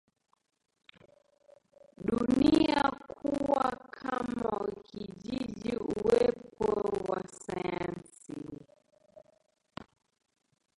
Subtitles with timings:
[2.05, 6.67] dunia kuwa kama kijiji uwepo
[7.11, 8.65] wa sayansi